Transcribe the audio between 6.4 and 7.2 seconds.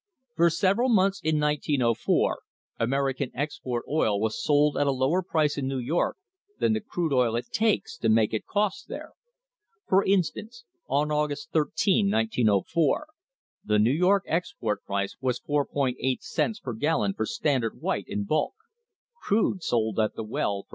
than the crude